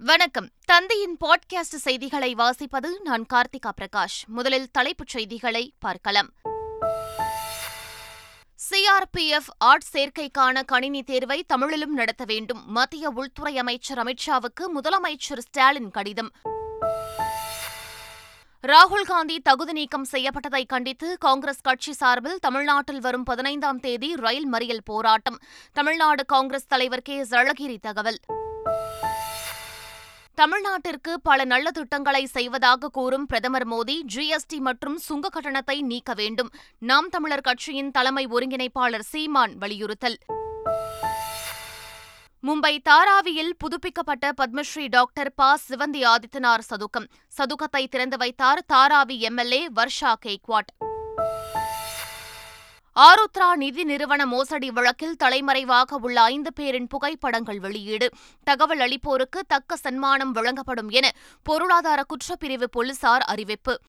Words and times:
வணக்கம். 0.00 0.48
தந்தையின் 0.64 1.16
பாட்காஸ்ட் 1.20 1.60
செய்திகளை 1.60 2.34
வாசிப்பது 2.34 2.88
நான் 3.02 3.26
கார்த்திகா 3.32 3.72
பிரகாஷ். 3.80 4.26
முதலில் 4.26 4.70
தலைப்புச் 4.70 5.08
செய்திகளை 5.08 5.72
பார்க்கலாம். 5.78 6.28
சிஆர்பிஎஃப் 8.70 9.48
ஆர்ட் 9.58 9.84
சேர்க்கைக்கான 9.92 10.64
கணினி 10.64 11.02
தேர்வை 11.02 11.44
தமிழிலும் 11.46 11.94
நடத்த 11.94 12.24
வேண்டும். 12.24 12.70
மத்திய 12.70 13.10
உள்துறை 13.10 13.58
அமைச்சர் 13.58 13.98
அமித்ஷாவுக்கு 13.98 14.64
முதலமைச்சர் 14.74 15.38
ஸ்டாலின் 15.38 15.90
கடிதம். 15.90 16.30
ராகுல் 18.66 19.04
காந்தி 19.04 19.40
தகுதி 19.40 19.72
நீக்கம் 19.72 20.06
செய்யப்பட்டதை 20.12 20.66
கண்டித்து 20.66 21.18
காங்கிரஸ் 21.18 21.60
கட்சி 21.60 21.92
சார்பில் 21.92 22.38
தமிழ்நாட்டில் 22.38 23.00
வரும் 23.00 23.24
பதினைந்தாம் 23.24 23.80
தேதி 23.80 24.16
ரயில் 24.16 24.52
மறியல் 24.52 24.80
போராட்டம். 24.84 25.38
தமிழ்நாடு 25.72 26.24
காங்கிரஸ் 26.24 26.66
தலைவர் 26.66 27.02
கே 27.02 27.16
எஸ் 27.16 27.32
அழகிரி 27.32 27.78
தகவல். 27.80 28.18
தமிழ்நாட்டிற்கு 30.38 31.20
பல 31.20 31.44
நல்ல 31.44 31.70
திட்டங்களை 31.70 32.26
செய்வதாக 32.26 32.88
கூறும் 32.88 33.26
பிரதமர் 33.26 33.68
மோடி 33.68 33.96
ஜிஎஸ்டி 34.14 34.58
மற்றும் 34.58 34.98
சுங்க 34.98 35.28
கட்டணத்தை 35.28 35.82
நீக்க 35.82 36.14
வேண்டும். 36.14 36.50
நாம் 36.78 37.08
தமிழர் 37.08 37.40
கட்சியின் 37.40 37.90
தலைமை 37.90 38.26
ஒருங்கிணைப்பாளர் 38.26 39.00
சீமான் 39.00 39.56
வலியுறுத்தல். 39.58 40.18
மும்பை 42.42 42.78
தாராவியில் 42.82 43.50
புதுப்பிக்கப்பட்ட 43.58 44.32
பத்மஸ்ரீ 44.42 44.88
டாக்டர் 44.88 45.32
ப. 45.34 45.56
சிவந்தி 45.68 46.04
ஆதித்தனார் 46.04 46.66
சதுக்கம். 46.70 47.08
சதுக்கத்தை 47.38 47.88
திறந்து 47.88 48.16
வைத்தார் 48.16 48.64
தாராவி 48.72 49.18
எம்எல்ஏ 49.18 49.68
வர்ஷா 49.68 50.14
கேக்வாட் 50.26 50.72
ஆருத்ரா 52.98 53.54
நிதி 53.54 53.84
நிறுவன 53.84 54.26
மோசடி 54.26 54.70
வழக்கில் 54.70 55.16
தலைமறைவாக 55.16 55.96
உள்ள 55.96 56.20
ஐந்து 56.20 56.52
பேரின் 56.52 56.86
புகைப்படங்கள் 56.86 57.58
வெளியீடு. 57.58 58.10
தகவல் 58.44 58.78
அளிப்போருக்கு 58.78 59.40
தக்க 59.48 59.76
சன்மானம் 59.76 60.32
வழங்கப்படும் 60.32 60.88
என 60.88 61.10
பொருளாதார 61.42 62.02
குற்றப்பிரிவு 62.02 62.64
போலீசார் 62.64 63.20
அறிவிப்பு. 63.20 63.80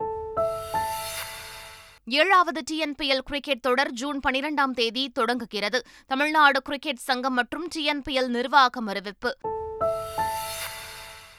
ஏழாவது 2.05 2.63
டிஎன்பிஎல் 2.71 3.17
கிரிக்கெட் 3.17 3.61
தொடர் 3.61 3.91
ஜூன் 3.91 4.19
பனிரெண்டாம் 4.27 4.71
தேதி 4.71 5.09
தொடங்குகிறது. 5.09 5.85
தமிழ்நாடு 6.07 6.61
கிரிக்கெட் 6.61 6.97
சங்கம் 6.97 7.33
மற்றும் 7.33 7.67
டிஎன்பிஎல் 7.75 8.27
நிர்வாகம் 8.27 8.87
அறிவிப்பு. 8.87 9.37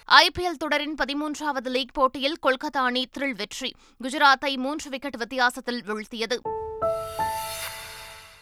ஐபிஎல் 0.06 0.58
தொடரின் 0.58 0.94
பதிமூன்றாவது 0.94 1.68
லீக் 1.68 1.94
போட்டியில் 1.94 2.36
கொல்கத்தா 2.42 2.78
அணி 2.78 3.08
த்ரில் 3.18 3.36
வெற்றி. 3.36 3.74
குஜராத்தை 4.02 4.56
மூன்று 4.56 4.90
விக்கெட் 4.90 5.16
வித்தியாசத்தில் 5.16 5.82
வீழ்த்தியது. 5.82 6.38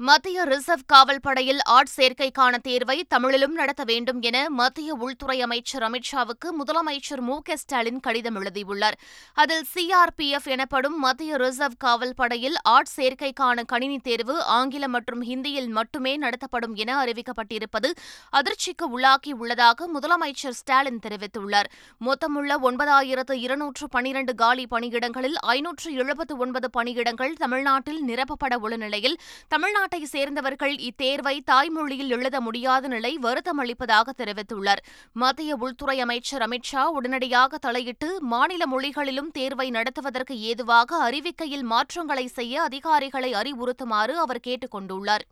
மத்திய 0.00 0.42
ரிசர்வ் 0.44 0.84
காவல் 0.86 1.20
படையில் 1.20 1.60
ஆட்சேர்க்கைக்கான 1.70 2.58
தேர்வை 2.62 3.04
தமிழிலும் 3.08 3.52
நடத்த 3.52 3.82
வேண்டும் 3.84 4.20
என 4.20 4.50
மத்திய 4.50 4.94
உள்துறை 4.94 5.40
அமைச்சர் 5.40 5.82
அமித்ஷாவுக்கு 5.82 6.48
முதலமைச்சர் 6.58 7.22
மு 7.28 7.36
க 7.42 7.56
ஸ்டாலின் 7.56 7.98
கடிதம் 8.00 8.34
எழுதியுள்ளார். 8.34 8.96
அதில் 9.34 9.64
சிஆர்பிஎஃப் 9.74 10.46
எனப்படும் 10.54 10.98
மத்திய 10.98 11.36
ரிசர்வ் 11.36 11.74
காவல் 11.78 12.14
படையில் 12.14 12.58
ஆட்சேர்க்கைக்கான 12.68 13.64
கணினி 13.64 13.98
தேர்வு 13.98 14.36
ஆங்கிலம் 14.58 14.90
மற்றும் 14.90 15.24
ஹிந்தியில் 15.24 15.68
மட்டுமே 15.68 16.16
நடத்தப்படும் 16.16 16.74
என 16.74 17.04
அறிவிக்கப்பட்டிருப்பது 17.04 17.90
அதிர்ச்சிக்கு 18.32 18.88
உள்ளாக்கியுள்ளதாக 18.92 19.90
முதலமைச்சர் 19.96 20.56
ஸ்டாலின் 20.60 21.02
தெரிவித்துள்ளார். 21.08 21.70
மொத்தமுள்ள 22.00 22.60
ஒன்பதாயிரத்து 22.70 23.32
இருநூற்று 23.32 23.88
பனிரண்டு 23.88 24.34
காலி 24.34 24.66
பணியிடங்களில் 24.76 25.36
ஐநூற்று 25.56 25.90
எழுபத்து 25.94 26.36
ஒன்பது 26.36 26.70
பணியிடங்கள் 26.78 27.36
தமிழ்நாட்டில் 27.44 28.00
நிரப்பப்பட 28.06 28.54
உள்ள 28.54 28.76
நிலையில் 28.76 29.18
தமிழ்நாடு 29.48 29.86
தமிழ்நாட்டை 29.88 30.08
சேர்ந்தவர்கள் 30.14 30.74
இத்தேர்வை 30.86 31.34
தாய்மொழியில் 31.50 32.10
எழுத 32.10 32.40
முடியாத 32.40 32.88
நிலை 32.88 33.12
வருத்தம் 33.18 33.58
அளிப்பதாக 33.58 34.12
தெரிவித்துள்ளார். 34.16 34.82
மத்திய 35.12 35.56
உள்துறை 35.56 35.96
அமைச்சர் 36.00 36.44
அமித்ஷா 36.48 36.82
உடனடியாக 36.96 37.58
தலையிட்டு 37.58 38.10
மாநில 38.20 38.66
மொழிகளிலும் 38.66 39.30
தேர்வை 39.30 39.68
நடத்துவதற்கு 39.70 40.36
ஏதுவாக 40.40 41.10
அறிவிக்கையில் 41.10 41.66
மாற்றங்களை 41.72 42.26
செய்ய 42.38 42.62
அதிகாரிகளை 42.62 43.32
அறிவுறுத்துமாறு 43.32 44.16
அவர் 44.24 44.40
கேட்டுக் 44.40 44.74
கொண்டுள்ளார். 44.76 45.26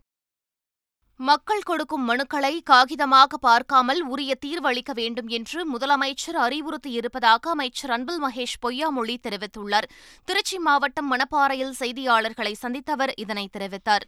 மக்கள் 1.19 1.63
கொடுக்கும் 1.67 2.03
மனுக்களை 2.09 2.51
காகிதமாக 2.69 3.37
பார்க்காமல் 3.45 4.01
உரிய 4.13 4.31
தீர்வளிக்க 4.43 4.91
வேண்டும் 4.99 5.29
என்று 5.37 5.59
முதலமைச்சர் 5.71 6.37
அறிவுறுத்தியிருப்பதாக 6.43 7.49
அமைச்சர் 7.53 7.93
அன்பில் 7.95 8.21
மகேஷ் 8.25 8.53
பொய்யாமொழி 8.65 9.15
தெரிவித்துள்ளார். 9.23 9.87
திருச்சி 10.27 10.57
மாவட்டம் 10.67 11.09
மணப்பாறையில் 11.13 11.73
செய்தியாளர்களை 11.79 12.53
சந்தித்தவர் 12.63 13.13
இதனை 13.23 13.45
தெரிவித்தார். 13.55 14.05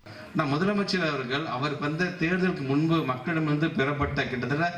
முதலமைச்சர் 0.53 1.07
அவர்கள் 1.09 1.47
அவர் 1.55 1.75
வந்த 1.85 2.11
தேர்தலுக்கு 2.21 2.65
முன்பு 2.71 2.99
மக்களிடமிருந்து 3.11 3.69
பெறப்பட்ட 3.79 4.27
கிட்டத்தட்ட 4.29 4.69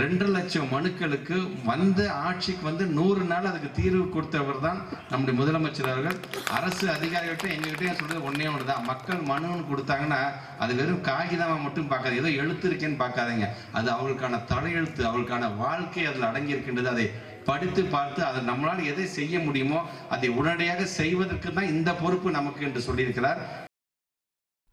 ரெண்டு 0.00 0.26
லட்சம் 0.34 0.68
மனுக்களுக்கு 0.74 1.36
வந்த 1.70 2.00
ஆட்சிக்கு 2.26 2.64
வந்து 2.68 2.84
நூறு 2.98 3.22
நாள் 3.30 3.48
அதுக்கு 3.50 3.70
தீர்வு 3.78 4.04
கொடுத்தவர் 4.14 4.62
தான் 4.66 4.78
நம்முடைய 5.12 5.34
முதலமைச்சர் 5.40 5.90
அவர்கள். 5.92 6.18
அரசு 6.58 6.86
அதிகாரிகள்கிட்ட 6.96 7.48
எங்ககிட்ட 7.56 7.98
சொல்றது 8.00 8.22
ஒன்னே 8.30 8.48
ஒன்று 8.52 8.70
தான் 8.72 8.88
மக்கள் 8.92 9.20
மனுன்னு 9.32 9.68
கொடுத்தாங்கன்னா 9.72 10.22
அது 10.62 10.72
வெறும் 10.80 11.04
காகிதமாக 11.10 11.60
மட்டும் 11.66 11.79
பார்க்காது 11.88 12.20
ஏதோ 12.22 12.30
எழுத்து 12.42 12.66
இருக்கேன்னு 12.70 13.02
பார்க்காதீங்க. 13.04 13.48
அது 13.78 13.88
அவர்களுக்கான 13.94 14.42
தலையெழுத்து 14.52 15.02
அவர்களுக்கான 15.08 15.48
வாழ்க்கை 15.64 16.04
அதில் 16.10 16.28
அடங்கி 16.30 16.54
இருக்கின்றது 16.56 16.90
அதை 16.94 17.06
படித்து 17.48 17.82
பார்த்து 17.94 18.20
அதை 18.28 18.42
நம்மளால் 18.50 18.88
எதை 18.92 19.06
செய்ய 19.18 19.38
முடியுமோ 19.46 19.80
அதை 20.16 20.28
உடனடியாக 20.38 20.84
செய்வதற்கு 21.00 21.50
தான் 21.52 21.72
இந்த 21.74 21.90
பொறுப்பு 22.04 22.30
நமக்கு 22.38 22.66
என்று 22.68 22.82
சொல்லியிருக்கிறார். 22.90 23.40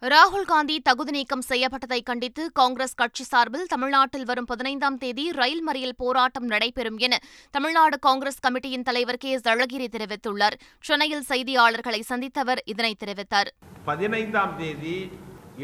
ராகுல் 0.03 0.47
காந்தி 0.51 0.75
தகுதி 0.87 1.11
நீக்கம் 1.15 1.45
செய்யப்பட்டதை 1.49 1.99
கண்டித்து 2.09 2.43
காங்கிரஸ் 2.59 2.97
கட்சி 2.99 3.23
சார்பில் 3.29 3.69
தமிழ்நாட்டில் 3.71 4.25
வரும் 4.29 4.47
பதினைந்தாம் 4.51 4.97
தேதி 5.03 5.23
ரயில் 5.39 5.63
மறியல் 5.67 5.95
போராட்டம் 6.01 6.47
நடைபெறும் 6.51 6.99
என 7.05 7.17
தமிழ்நாடு 7.55 7.97
காங்கிரஸ் 8.07 8.43
கமிட்டியின் 8.45 8.85
தலைவர் 8.89 9.19
கே 9.23 9.31
எஸ் 9.37 9.49
அழகிரி 9.53 9.87
தெரிவித்துள்ளார். 9.95 10.57
சென்னையில் 10.89 11.25
செய்தியாளர்களை 11.31 12.01
சந்தித்தவர் 12.11 12.61
இதனை 12.73 12.93
தெரிவித்தார். 13.03 13.49
பதினைந்தாம் 13.89 14.55
தேதி 14.61 14.95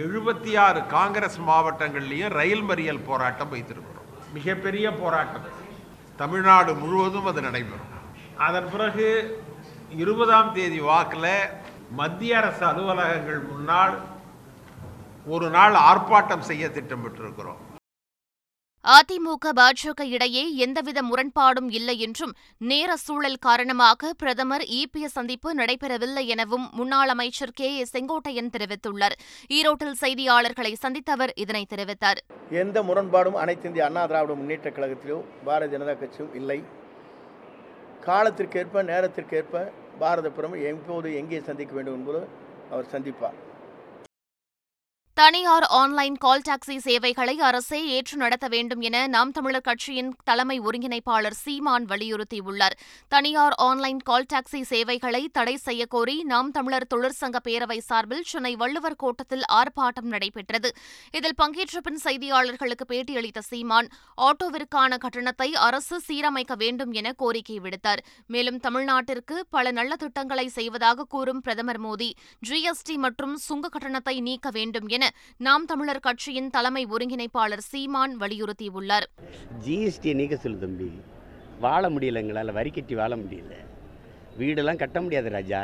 எழுபத்தி 0.02 0.52
ஆறு 0.58 0.80
காங்கிரஸ் 0.94 1.40
மாவட்டங்கள்லையும் 1.48 2.32
ரயில் 2.38 2.64
மறியல் 2.70 3.06
போராட்டம் 3.06 3.52
வைத்திருக்கிறோம். 3.54 4.08
மிகப்பெரிய 4.38 4.86
போராட்டம். 5.02 5.46
தமிழ்நாடு 6.22 6.72
முழுவதும் 6.76 7.28
அது 7.32 7.42
நடைபெறும். 7.48 7.92
அதன் 8.48 8.70
பிறகு 8.72 9.08
இருபதாம் 10.04 10.54
தேதி 10.54 10.80
வாக்கில் 10.80 11.32
மத்திய 12.00 12.38
அரசு 12.38 12.66
அலுவலகங்கள் 12.72 13.42
முன்னால் 13.52 13.96
ஒரு 15.36 15.50
நாள் 15.50 15.76
ஆர்ப்பாட்டம் 15.90 16.48
செய்ய 16.50 16.68
திட்டமிட்டிருக்கிறோம். 16.68 17.62
அதிமுக 18.84 19.52
பாஜக 19.60 20.02
இடையே 20.06 20.42
எந்தவித 20.56 21.00
முரண்பாடும் 21.02 21.70
இல்லை 21.78 21.96
என்றும் 22.06 22.34
நேர 22.58 22.96
சூழல் 22.96 23.38
காரணமாக 23.46 24.12
பிரதமர் 24.14 24.66
இபிஎஸ் 24.80 25.16
சந்திப்பு 25.18 25.50
நடைபெறவில்லை 25.56 26.24
எனவும் 26.26 26.66
முன்னாள் 26.72 27.12
அமைச்சர் 27.14 27.54
கே 27.60 27.70
ஏ 27.78 27.86
செங்கோட்டையன் 27.92 28.52
தெரிவித்துள்ளார். 28.56 29.16
ஈரோட்டில் 29.58 29.96
செய்தியாளர்களை 30.02 30.74
சந்தித்தவர் 30.82 31.34
இதனை 31.36 31.64
தெரிவித்தார். 31.74 32.20
எந்த 32.64 32.84
முரண்பாடும் 32.84 33.40
அனைத்து 33.44 33.68
இந்திய 33.68 33.86
அண்ணா 33.86 34.04
திராவிட 34.06 34.36
முன்னேற்ற 34.42 34.70
கழகத்திலோ 34.70 35.20
பாரதிய 35.48 35.72
ஜனதா 35.76 35.96
கட்சியும் 36.02 36.36
இல்லை. 36.42 36.60
காலத்திற்கேற்ப 38.10 38.84
நேரத்திற்கேற்ப 38.92 39.66
பாரத 40.04 40.28
பிரதமர் 40.30 40.68
எப்போது 40.74 41.16
எங்கே 41.22 41.42
சந்திக்க 41.50 41.74
வேண்டும் 41.74 41.98
என்பது 42.00 42.22
அவர் 42.72 42.92
சந்திப்பார். 42.94 43.40
தனியார் 45.18 45.66
ஆன்லைன் 45.80 46.16
கால் 46.24 46.44
டாக்ஸி 46.46 46.76
சேவைகளை 46.86 47.34
அரசே 47.48 47.80
ஏற்று 47.96 48.16
நடத்த 48.22 48.46
வேண்டும் 48.54 48.80
என 48.88 48.98
நாம் 49.08 49.32
தமிழர் 49.32 49.66
கட்சியின் 49.68 50.10
தலைமை 50.24 50.56
ஒருங்கிணைப்பாளர் 50.68 51.36
சீமான் 51.42 51.86
வலியுறுத்தியுள்ளார். 51.92 52.76
தனியார் 53.14 53.56
ஆன்லைன் 53.66 54.00
கால் 54.10 54.26
டாக்ஸி 54.34 54.62
சேவைகளை 54.72 55.22
தடை 55.32 55.54
செய்யக்கோரி 55.66 56.16
நாம் 56.32 56.50
தமிழர் 56.52 56.88
தொழிற்சங்க 56.94 57.42
பேரவை 57.48 57.78
சார்பில் 57.90 58.26
சென்னை 58.32 58.54
வள்ளுவர் 58.56 58.98
கோட்டத்தில் 59.04 59.46
ஆர்ப்பாட்டம் 59.60 60.10
நடைபெற்றது. 60.14 60.72
இதில் 61.12 61.38
பங்கேற்ற 61.42 61.82
பின் 61.82 62.02
செய்தியாளர்களுக்கு 62.06 62.88
பேட்டியளித்த 62.94 63.44
சீமான் 63.50 63.90
ஆட்டோவிற்கான 64.30 65.00
கட்டணத்தை 65.06 65.50
அரசு 65.68 66.00
சீரமைக்க 66.08 66.58
வேண்டும் 66.64 66.92
என 67.02 67.14
கோரிக்கை 67.24 67.60
விடுத்தார். 67.60 68.04
மேலும் 68.28 68.60
தமிழ்நாட்டிற்கு 68.60 69.38
பல 69.50 69.76
நல்ல 69.82 69.94
திட்டங்களை 69.96 70.48
செய்வதாக 70.58 71.08
கூறும் 71.16 71.44
பிரதமர் 71.48 71.84
மோடி 71.88 72.12
ஜிஎஸ்டி 72.50 72.98
மற்றும் 73.08 73.38
சுங்க 73.48 73.74
கட்டணத்தை 73.78 74.18
நீக்க 74.30 74.50
வேண்டும் 74.60 74.90
என 74.90 75.02
நாம் 75.46 75.66
தமிழர் 75.72 76.06
கட்சியின் 76.08 76.50
தலைமை 76.56 76.84
ஒருங்கிணைப்பாளர் 76.96 77.64
சீமான் 77.72 78.14
வலியுறுத்தியுள்ளார். 78.22 79.08
ஜிஎஸ்டி 79.66 80.14
நீக்க 80.20 80.36
சொல்லு 80.44 80.60
தம்பி. 80.64 80.90
வாழ 81.66 81.90
முடியல 81.96 82.22
எங்களால் 82.24 82.58
வரி 82.60 82.72
கட்டி 82.78 82.96
வாழ 83.02 83.14
முடியல. 83.24 83.54
வீடெல்லாம் 84.42 84.82
கட்ட 84.84 85.00
முடியாது 85.06 85.30
ராஜா. 85.38 85.62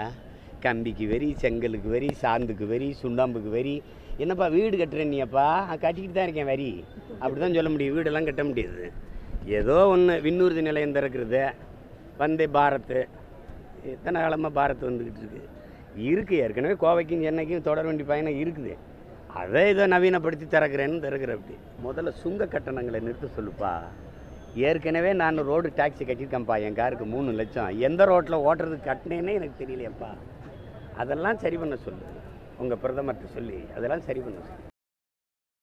கம்பிக்கு 0.65 1.05
வரி 1.11 1.29
செங்கலுக்கு 1.43 1.89
வரி 1.95 2.09
சாந்துக்கு 2.23 2.65
வரி 2.71 2.89
சுண்ணாம்புக்கு 3.01 3.51
வரி. 3.57 3.75
என்னப்பா 4.23 4.47
வீடு 4.55 4.75
கட்டுறேன் 4.79 5.13
நீப்பா 5.15 5.45
கட்டிக்கிட்டு 5.83 6.17
தான் 6.17 6.27
இருக்கேன் 6.27 6.49
வரி. 6.53 6.71
அப்படி 7.21 7.39
தான் 7.43 7.55
சொல்ல 7.59 7.69
முடியும். 7.75 7.95
வீடெல்லாம் 7.97 8.27
கட்ட 8.29 8.43
முடியாது. 8.49 8.85
ஏதோ 9.59 9.77
ஒன்று 9.93 10.15
விண்ணூர்தி 10.25 10.63
நிலையம் 10.67 10.97
திறக்கிறது. 10.97 11.43
வந்தே 12.21 12.47
பாரத்து 12.57 12.99
எத்தனை 13.93 14.17
காலமாக 14.21 14.53
பாரத் 14.59 14.87
வந்துக்கிட்டு 14.87 15.21
இருக்குது 15.23 15.47
இருக்குது 16.09 16.39
ஏற்கனவே 16.43 16.75
கோவைக்கும் 16.81 17.23
சென்னைக்கும் 17.25 17.67
தொடர் 17.67 17.87
வண்டி 17.89 18.03
பயணம் 18.09 18.39
இருக்குது. 18.43 18.73
அதை 19.33 19.69
இதை 19.69 19.85
நவீனப்படுத்தி 19.85 20.45
திறக்கிறேன்னு 20.51 20.99
திறக்கிற 20.99 21.37
அப்படி. 21.37 21.57
முதல்ல 21.85 22.11
சுங்க 22.11 22.45
கட்டணங்களை 22.45 22.99
நிறுத்த 22.99 23.27
சொல்லுப்பா. 23.37 23.73
ஏற்கனவே 24.55 25.13
நான் 25.13 25.37
ரோடு 25.37 25.73
டாக்ஸி 25.75 26.05
கட்டியிருக்கேன்ப்பா. 26.05 26.61
என் 26.61 26.75
காருக்கு 26.75 27.05
மூணு 27.05 27.31
லட்சம். 27.31 27.79
எந்த 27.79 28.05
ரோட்டில் 28.05 28.37
ஓட்டுறதுக்கு 28.37 28.87
கட்டினேன்னே 28.89 29.33
எனக்கு 29.33 29.65
தெரியலையப்பா. 29.65 30.11
அதெல்லாம் 30.97 31.37
சரி 31.37 31.57
பண்ண 31.57 31.75
சொல்லு. 31.75 32.05
உங்கள் 32.57 32.81
பிரதமர்கிட்ட 32.83 33.25
சொல்லி 33.25 33.63
அதெல்லாம் 33.77 34.01
சரி 34.01 34.19
பண்ண 34.19 34.39
சொல்லு. 34.39 34.68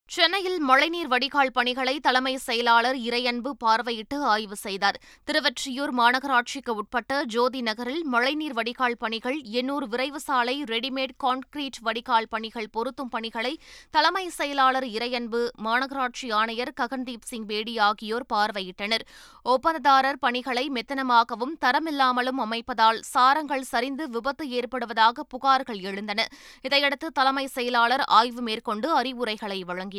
சென்னையில் 0.08 0.60
மழைநீர் 0.60 1.08
வடிகால் 1.08 1.50
பணிகளை 1.52 2.00
தலைமை 2.00 2.36
செயலாளர் 2.36 2.96
இறையன்பு 2.96 3.50
பார்வையிட்டு 3.64 4.18
ஆய்வு 4.22 4.56
செய்தார். 4.56 4.98
திருவொற்றியூர் 5.24 5.92
மாநகராட்சிக்கு 5.98 6.70
உட்பட்ட 6.70 7.24
ஜோதி 7.24 7.60
நகரில் 7.60 8.04
மழைநீர் 8.04 8.52
வடிகால் 8.52 8.96
பணிகள் 8.98 9.38
எண்ணூர் 9.42 9.86
விரைவு 9.88 10.20
சாலை 10.20 10.62
ரெடிமேட் 10.62 11.14
கான்கிரீட் 11.24 11.80
வடிகால் 11.82 12.28
பணிகள் 12.28 12.68
பொருத்தும் 12.70 13.08
பணிகளை 13.08 13.58
தலைமை 13.90 14.28
செயலாளர் 14.28 14.84
இறையன்பு 14.84 15.48
மாநகராட்சி 15.64 16.32
ஆணையர் 16.32 16.72
ககன்தீப் 16.80 17.26
சிங் 17.26 17.46
பேடி 17.46 17.78
ஆகியோர் 17.78 18.26
பார்வையிட்டனர். 18.34 19.04
ஒப்பந்ததாரர் 19.44 20.20
பணிகளை 20.20 20.70
மெத்தனமாகவும் 20.70 21.56
தரமில்லாமலும் 21.64 22.42
அமைப்பதால் 22.46 23.00
சாரங்கள் 23.00 23.68
சரிந்து 23.72 24.08
விபத்து 24.08 24.50
ஏற்படுவதாக 24.50 25.26
புகார்கள் 25.34 25.80
எழுந்தன. 25.80 26.26
இதையடுத்து 26.62 27.10
தலைமை 27.10 27.46
செயலாளர் 27.46 28.06
ஆய்வு 28.20 28.42
மேற்கொண்டு 28.42 28.94
அறிவுரைகளை 28.94 29.64
வழங்கினார். 29.64 29.94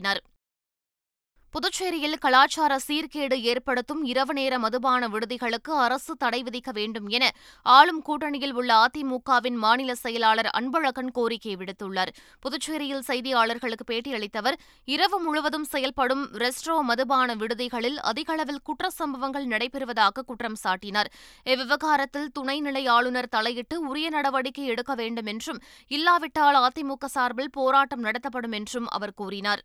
புதுச்சேரியில் 1.54 2.18
கலாச்சார 2.18 2.80
சீர்கேடு 2.88 3.42
ஏற்படுத்தும் 3.42 4.04
இரவு 4.04 4.34
நேர 4.34 4.60
மதுபான 4.60 5.08
விடுதிகளுக்கு 5.08 5.72
அரசு 5.76 6.16
தடை 6.18 6.44
விதிக்க 6.44 6.72
வேண்டும் 6.72 7.08
என 7.08 7.32
ஆளும் 7.66 8.02
கூட்டணியில் 8.02 8.52
உள்ள 8.52 8.88
அதிமுகவின் 8.88 9.56
மாநில 9.56 9.96
செயலாளர் 9.96 10.50
அன்பழகன் 10.60 11.12
கோரிக்கை 11.12 11.56
விடுத்துள்ளார். 11.56 12.12
புதுச்சேரியில் 12.42 13.06
செய்தியாளர்களுக்கு 13.08 13.86
பேட்டியளித்த 13.92 14.38
அவர் 14.38 14.60
இரவு 14.86 15.20
முழுவதும் 15.20 15.64
செயல்படும் 15.64 16.24
ரெஸ்ட்ரோ 16.34 16.82
மதுபான 16.82 17.36
விடுதிகளில் 17.36 17.98
அதிகளவில் 17.98 18.62
குற்ற 18.64 18.90
சம்பவங்கள் 18.90 19.46
நடைபெறுவதாக 19.46 20.26
குற்றம் 20.26 20.60
சாட்டினார். 20.64 21.12
இவ்விவகாரத்தில் 21.46 22.30
துணைநிலை 22.40 22.88
ஆளுநர் 22.88 23.30
தலையிட்டு 23.30 23.88
உரிய 23.88 24.10
நடவடிக்கை 24.10 24.66
எடுக்க 24.66 24.96
வேண்டும் 24.96 25.26
என்றும் 25.26 25.62
இல்லாவிட்டால் 25.88 26.56
அதிமுக 26.56 27.06
சார்பில் 27.06 27.50
போராட்டம் 27.50 28.00
நடத்தப்படும் 28.00 28.52
என்றும் 28.52 28.88
அவர் 28.88 29.14
கூறினார். 29.14 29.64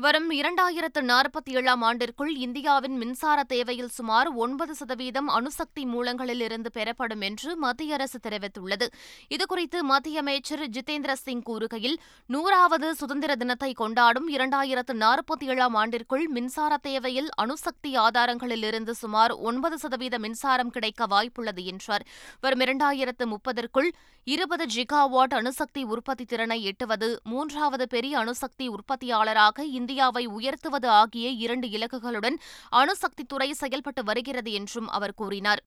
வரும் 0.00 0.30
இரண்டாயிரத்து 0.30 1.00
நாற்பத்தி 1.00 1.50
ஏழாம் 1.50 1.82
ஆண்டிற்குள் 1.82 2.36
இந்தியாவின் 2.36 2.96
மின்சார 2.96 3.42
தேவையில் 3.42 3.88
சுமார் 3.88 4.28
ஒன்பது 4.28 4.74
சதவீதம் 4.74 5.28
அணுசக்தி 5.28 5.84
மூலங்களிலிருந்து 5.84 6.70
பெறப்படும் 6.72 7.20
என்று 7.20 7.56
மத்திய 7.56 7.94
அரசு 7.94 8.18
தெரிவித்துள்ளது. 8.22 8.86
இதுகுறித்து 9.28 9.80
மத்திய 9.80 10.18
அமைச்சர் 10.18 10.68
ஜிதேந்திர 10.68 11.12
சிங் 11.12 11.42
கூறுகையில் 11.46 11.96
நூறாவது 12.26 12.94
சுதந்திர 12.94 13.36
தினத்தை 13.36 13.72
கொண்டாடும் 13.72 14.28
இரண்டாயிரத்து 14.28 14.94
நாற்பத்தி 14.94 15.44
ஏழாம் 15.44 15.74
ஆண்டிற்குள் 15.74 16.26
மின்சார 16.28 16.76
தேவையில் 16.76 17.28
அணுசக்தி 17.36 17.96
ஆதாரங்களிலிருந்து 17.96 18.90
சுமார் 18.90 19.30
ஒன்பது 19.30 19.78
சதவீத 19.78 20.18
மின்சாரம் 20.18 20.70
கிடைக்க 20.70 21.06
வாய்ப்புள்ளது 21.06 21.64
என்றார். 21.64 22.06
வரும் 22.40 22.60
இரண்டாயிரத்து 22.60 23.26
முப்பதற்குள் 23.26 23.90
இருபது 24.24 24.64
ஜிகாவாட் 24.74 25.34
அணுசக்தி 25.34 25.82
உற்பத்தி 25.82 26.24
திறனை 26.24 26.62
எட்டுவது 26.62 27.20
மூன்றாவது 27.24 27.88
பெரிய 27.88 28.18
அணுசக்தி 28.18 28.68
உற்பத்தியாளராக 28.68 29.64
இந்தியாவை 29.88 30.26
உயர்த்துவது 30.26 30.88
ஆகிய 30.88 31.26
இரண்டு 31.44 31.66
இலக்குகளுடன் 31.68 32.34
அணுசக்தித்துறை 32.70 33.50
செயல்பட்டு 33.50 34.02
வருகிறது 34.04 34.50
என்றும் 34.52 34.88
அவர் 34.88 35.14
கூறினார். 35.14 35.60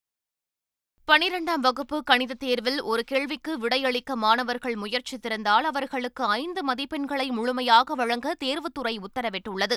பனிரெண்டாம் 1.12 1.60
வகுப்பு 1.62 2.04
கணிதத் 2.12 2.40
தேர்வில் 2.40 2.82
ஒரு 2.82 3.04
கேள்விக்கு 3.04 3.58
விடையளிக்க 3.58 4.14
மாணவர்கள் 4.14 4.74
முயற்சித்திருந்தால் 4.74 5.62
அவர்களுக்கு 5.62 6.24
ஐந்து 6.24 6.62
மதிப்பெண்களை 6.68 7.28
முழுமையாக 7.28 7.96
வழங்க 7.96 8.36
தேர்வுத்துறை 8.44 8.98
உத்தரவிட்டுள்ளது. 8.98 9.76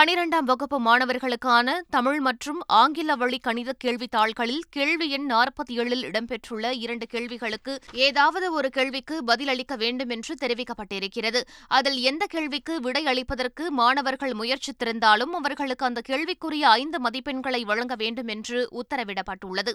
பனிரெண்டாம் 0.00 0.44
வகுப்பு 0.44 0.80
மாணவர்களுக்கான 0.80 1.80
தமிழ் 1.90 2.20
மற்றும் 2.20 2.60
ஆங்கில 2.66 3.14
வழி 3.14 3.38
கணித 3.38 3.74
கேள்வித்தாள்களில் 3.84 4.60
கேள்வி 4.70 5.10
எண் 5.10 5.32
நாற்பத்தி 5.32 5.76
ஏழில் 5.76 6.04
இடம்பெற்றுள்ள 6.10 6.72
இரண்டு 6.72 7.06
கேள்விகளுக்கு 7.06 7.78
ஏதாவது 7.92 8.52
ஒரு 8.52 8.70
கேள்விக்கு 8.70 9.24
பதிலளிக்க 9.24 9.76
வேண்டும் 9.76 10.08
என்று 10.08 10.34
தெரிவிக்கப்பட்டிருக்கிறது. 10.40 11.42
அதில் 11.68 12.00
எந்த 12.00 12.26
கேள்விக்கு 12.28 12.80
விடையளிப்பதற்கு 12.80 13.68
மாணவர்கள் 13.68 14.32
முயற்சித்திருந்தாலும் 14.32 15.34
அவர்களுக்கு 15.40 15.86
அந்த 15.86 16.00
கேள்விக்குரிய 16.00 16.68
ஐந்து 16.68 17.00
மதிப்பெண்களை 17.02 17.60
வழங்க 17.60 17.94
வேண்டும் 17.94 18.26
என்று 18.26 18.68
உத்தரவிடப்பட்டுள்ளது. 18.70 19.74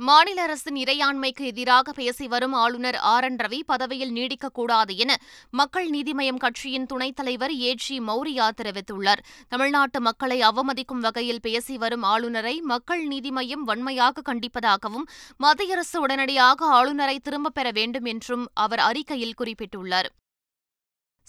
மாநில 0.00 0.42
அரசின் 0.42 0.74
இறையாண்மைக்கு 0.74 1.40
எதிராக 1.40 1.92
பேசி 1.92 2.28
வரும் 2.28 2.52
ஆளுநர் 2.52 2.94
ஆர் 2.94 3.24
என் 3.24 3.36
ரவி 3.36 3.60
பதவியில் 3.66 4.12
நீடிக்கக்கூடாது 4.12 4.96
என 4.96 5.16
மக்கள் 5.50 5.90
நீதிமயம் 5.90 6.36
கட்சியின் 6.36 6.86
துணைத் 6.86 7.16
தலைவர் 7.16 7.54
ஏ. 7.60 7.74
ஜி. 7.74 7.98
மௌரியா 7.98 8.50
தெரிவித்துள்ளார். 8.62 9.22
தமிழ்நாட்டு 9.48 10.00
மக்களை 10.00 10.40
அவமதிக்கும் 10.40 11.00
வகையில் 11.00 11.40
பேசி 11.40 11.78
வரும் 11.78 12.02
ஆளுநரை 12.02 12.60
மக்கள் 12.60 13.08
நீதிமயம் 13.08 13.64
வன்மையாக 13.64 14.22
கண்டிப்பதாகவும் 14.30 15.08
மத்திய 15.36 15.72
அரசு 15.72 16.00
உடனடியாக 16.00 16.66
ஆளுநரை 16.66 17.18
திரும்பப் 17.18 17.54
பெற 17.54 17.70
வேண்டும் 17.70 18.04
என்றும் 18.04 18.46
அவர் 18.54 18.78
அறிக்கையில் 18.78 19.38
குறிப்பிட்டுள்ளார். 19.38 20.10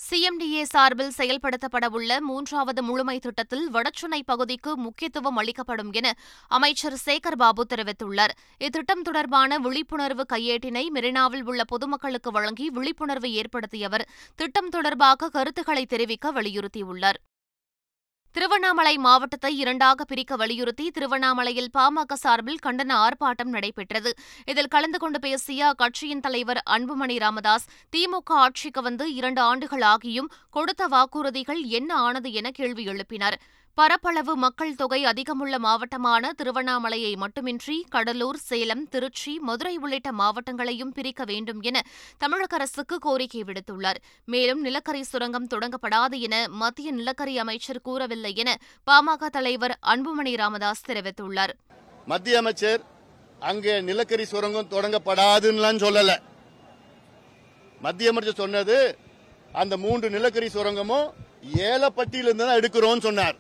சிஎம்டிஏ 0.08 0.62
சார்பில் 0.62 1.16
செயல்படுத்தப்படவுள்ள 1.18 2.20
மூன்றாவது 2.20 2.84
முழுமை 2.84 3.20
திட்டத்தில் 3.20 3.72
வடசென்னை 3.72 4.20
பகுதிக்கு 4.26 4.78
முக்கியத்துவம் 4.78 5.36
அளிக்கப்படும் 5.36 5.92
என 5.92 6.14
அமைச்சர் 6.48 6.98
சேகர் 7.06 7.38
பாபு 7.38 7.66
தெரிவித்துள்ளார். 7.70 8.34
இத்திட்டம் 8.58 9.02
தொடர்பான 9.02 9.58
விழிப்புணர்வு 9.58 10.26
கையேட்டினை 10.34 10.86
மெரினாவில் 10.90 11.44
உள்ள 11.44 11.64
பொதுமக்களுக்கு 11.64 12.32
வழங்கி 12.32 12.70
விழிப்புணர்வு 12.70 13.32
ஏற்படுத்திய 13.32 13.88
அவர் 13.88 14.08
திட்டம் 14.36 14.70
தொடர்பாக 14.70 15.30
கருத்துக்களை 15.30 15.86
தெரிவிக்க 15.86 16.32
வலியுறுத்தியுள்ளார். 16.32 17.20
திருவண்ணாமலை 18.32 18.98
மாவட்டத்தை 18.98 19.58
இரண்டாக 19.58 20.04
பிரிக்க 20.04 20.36
வலியுறுத்தி 20.36 20.86
திருவண்ணாமலையில் 20.90 21.70
பாமக 21.78 22.14
சார்பில் 22.14 22.60
கண்டன 22.66 22.92
ஆர்ப்பாட்டம் 23.06 23.54
நடைபெற்றது. 23.56 24.12
இதில் 24.46 24.68
கலந்து 24.68 24.98
கொண்டு 24.98 25.20
பேசிய 25.20 25.72
அக்கட்சியின் 25.72 26.20
தலைவர் 26.20 26.62
அன்புமணி 26.70 27.18
ராமதாஸ் 27.20 27.68
திமுக 27.96 28.32
ஆட்சிக்கு 28.44 28.82
வந்து 28.82 29.14
இரண்டு 29.14 29.42
ஆண்டுகள் 29.42 29.82
ஆகியும் 29.82 30.30
கொடுத்த 30.50 30.88
வாக்குறுதிகள் 30.88 31.62
என்ன 31.80 31.96
ஆனது 31.96 32.32
என 32.32 32.52
கேள்வி 32.52 32.86
எழுப்பினார். 32.86 33.40
பரப்பளவு 33.78 34.34
மக்கள் 34.44 34.76
தொகை 34.80 35.00
அதிகமுள்ள 35.10 35.56
மாவட்டமான 35.66 36.32
திருவண்ணாமலையை 36.40 37.12
மட்டுமின்றி 37.22 37.76
கடலூர் 37.94 38.40
சேலம் 38.48 38.84
திருச்சி 38.94 39.34
மதுரை 39.50 39.74
உள்ளிட்ட 39.84 40.10
மாவட்டங்களையும் 40.22 40.92
பிரிக்க 40.98 41.24
வேண்டும் 41.30 41.62
என 41.70 41.84
தமிழக 42.24 42.56
அரசுக்கு 42.58 42.98
கோரிக்கை 43.06 43.42
விடுத்துள்ளார். 43.48 44.00
மேலும் 44.34 44.62
நிலக்கரி 44.68 45.04
சுரங்கம் 45.12 45.48
தொடங்கப்படாது 45.54 46.20
என 46.28 46.36
மத்திய 46.64 46.92
நிலக்கரி 47.00 47.36
அமைச்சர் 47.46 47.82
கூறவில்லை 47.88 48.34
என 48.44 48.58
பாமக 48.92 49.32
தலைவர் 49.38 49.76
அன்புமணி 49.96 50.36
ராமதாஸ் 50.44 50.88
தெரிவித்துள்ளார். 50.92 51.54
மத்திய 52.06 52.38
அமைச்சர் 52.44 52.82
அங்கே 53.40 53.82
நிலக்கரி 53.90 54.26
சுரங்கம் 54.36 54.72
தொடங்கப்படாதுன்னு 54.78 55.84
சொல்லல. 55.88 56.14
மத்திய 57.82 58.12
அமைச்சர் 58.14 58.42
சொன்னது 58.44 58.78
அந்த 59.62 59.78
மூன்று 59.84 60.10
நிலக்கரி 60.16 60.50
சுரங்கமும் 60.56 61.08
ஏலப்பட்டியிலிருந்து 61.74 62.48
தான் 62.48 62.60
எடுக்கிறோம்னு 62.62 63.08
சொன்னார். 63.10 63.38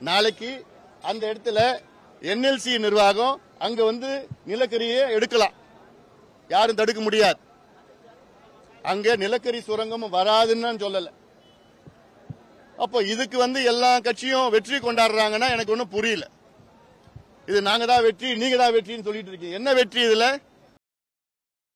நாளைக்கு 0.00 0.64
அந்த 1.02 1.22
இடத்துல 1.32 1.60
என்எல்சி 2.22 2.78
நிர்வாகம் 2.78 3.40
அங்க 3.58 3.84
வந்து 3.84 4.28
நிலக்கரியை 4.46 5.10
எடுக்கலாம். 5.16 5.54
யாரும் 6.48 6.80
தடுக்க 6.80 7.00
முடியாது. 7.00 7.38
அங்க 8.82 9.16
நிலக்கரி 9.16 9.60
சுரங்கமும் 9.60 10.14
வராதுன்னு 10.16 10.84
சொல்லல. 10.84 11.10
அப்போ 12.78 13.02
இதுக்கு 13.02 13.38
வந்து 13.38 13.62
எல்லா 13.72 14.00
கட்சியும் 14.00 14.48
வெற்றி 14.54 14.76
கொண்டாடுறாங்கன்னா 14.76 15.48
எனக்கு 15.54 15.72
ஒன்றும் 15.72 15.94
புரியல. 15.96 16.24
இது 17.46 17.62
நாங்க 17.62 17.84
தான் 17.86 18.02
வெற்றி 18.02 18.34
நீங்க 18.34 18.56
தான் 18.56 18.74
வெற்றின்னு 18.74 19.06
சொல்லிட்டு 19.08 19.30
இருக்கீங்க. 19.30 19.58
என்ன 19.60 19.72
வெற்றி 19.72 20.00
இதுல? 20.06 20.26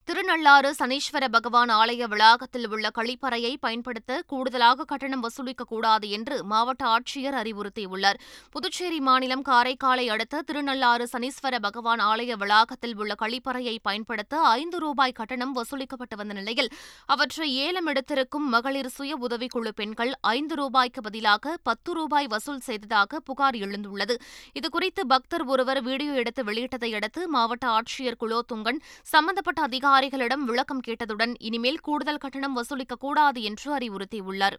திருநள்ளாறு 0.08 0.68
சனீஸ்வர 0.78 1.24
பகவான் 1.28 1.70
ஆலய 1.70 2.02
வளாகத்தில் 2.08 2.68
உள்ள 2.68 2.90
கழிப்பறையை 2.98 3.50
பயன்படுத்த 3.60 4.12
கூடுதலாக 4.26 4.84
கட்டணம் 4.84 5.24
வசூலிக்கக்கூடாது 5.24 6.06
என்று 6.08 6.36
மாவட்ட 6.44 6.82
ஆட்சியர் 6.86 7.36
அறிவுறுத்தியுள்ளார். 7.40 8.18
புதுச்சேரி 8.50 9.00
மாநிலம் 9.00 9.42
காரைக்காலை 9.48 10.06
அடுத்த 10.14 10.40
திருநள்ளாறு 10.42 11.06
சனீஸ்வர 11.12 11.58
பகவான் 11.58 11.98
ஆலய 11.98 12.36
வளாகத்தில் 12.36 12.96
உள்ள 12.96 13.14
கழிப்பறையை 13.22 13.76
பயன்படுத்த 13.82 14.40
ஐந்து 14.52 14.78
ரூபாய் 14.78 15.12
கட்டணம் 15.12 15.52
வசூலிக்கப்பட்டு 15.56 16.16
வந்த 16.16 16.34
நிலையில் 16.34 16.70
அவற்றை 17.06 17.48
ஏலம் 17.66 17.86
எடுத்திருக்கும் 17.86 18.48
மகளிர் 18.54 18.90
சுய 18.96 19.18
உதவிக்குழு 19.20 19.74
பெண்கள் 19.74 20.14
ஐந்து 20.20 20.54
ரூபாய்க்கு 20.54 21.00
பதிலாக 21.00 21.54
பத்து 21.62 21.92
ரூபாய் 21.92 22.26
வசூல் 22.26 22.60
செய்ததாக 22.60 23.20
புகார் 23.20 23.54
எழுந்துள்ளது. 23.54 24.16
இதுகுறித்து 24.60 25.04
பக்தர் 25.08 25.46
ஒருவர் 25.46 25.82
வீடியோ 25.82 26.12
எடுத்து 26.12 26.44
வெளியிட்டதை 26.44 26.92
அடுத்து 26.94 27.28
மாவட்ட 27.28 27.66
ஆட்சியர் 27.68 28.20
குலோத்துங்கன் 28.24 28.82
சம்பந்தப்பட்ட 29.02 29.62
அதிகாரி 29.62 29.96
அதிகாரிகளிடம் 29.98 30.42
விளக்கம் 30.48 30.82
கேட்டதுடன் 30.86 31.32
இனிமேல் 31.38 31.80
கூடுதல் 31.80 32.18
கட்டணம் 32.18 32.56
வசூலிக்கக்கூடாது 32.56 33.40
என்று 33.40 33.68
அறிவுறுத்தியுள்ளார். 33.78 34.56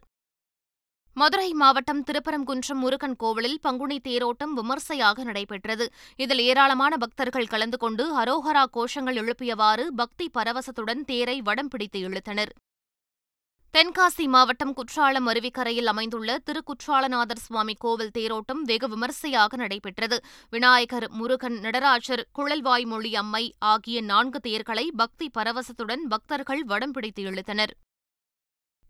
மதுரை 1.16 1.52
மாவட்டம் 1.52 2.02
திருப்பரங்குன்றம் 2.02 2.82
முருகன் 2.82 3.16
கோவிலில் 3.16 3.56
பங்குனி 3.60 3.98
தேரோட்டம் 4.08 4.52
விமர்சையாக 4.54 5.24
நடைபெற்றது. 5.24 5.86
இதில் 6.16 6.38
ஏராளமான 6.38 6.96
பக்தர்கள் 6.96 7.46
கலந்து 7.46 7.78
கொண்டு 7.78 8.04
ஹரோஹரா 8.18 8.64
கோஷங்கள் 8.76 9.20
எழுப்பியவாறு 9.22 9.86
பக்தி 9.96 10.30
பரவசத்துடன் 10.38 11.04
தேரை 11.04 11.42
வடம் 11.42 11.68
பிடித்து 11.68 12.00
இழுத்தனர். 12.08 12.52
தென்காசி 13.74 14.24
மாவட்டம் 14.28 14.72
குற்றாலம் 14.72 15.26
அருவிக்கரையில் 15.26 15.86
அமைந்துள்ள 15.86 16.38
திருக்குற்றாலநாதர் 16.38 17.42
சுவாமி 17.44 17.74
கோவில் 17.78 18.10
தேரோட்டம் 18.18 18.62
வெகு 18.64 18.88
விமரிசையாக 18.88 19.56
நடைபெற்றது. 19.56 20.16
விநாயகர் 20.50 21.06
முருகன் 21.10 21.58
நடராஜர் 21.60 22.22
குழல்வாய்மொழி 22.38 23.12
அம்மை 23.14 23.54
ஆகிய 23.58 24.00
நான்கு 24.00 24.40
தேர்களை 24.40 24.90
பக்தி 24.96 25.30
பரவசத்துடன் 25.38 26.02
பக்தர்கள் 26.08 26.64
வடம் 26.64 26.90
பிடித்து 26.90 27.22
இழுத்தனர். 27.22 27.74